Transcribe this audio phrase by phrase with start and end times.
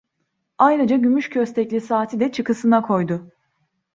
[0.57, 3.31] Ayrıca gümüş köstekli saati de çıkısına koydu.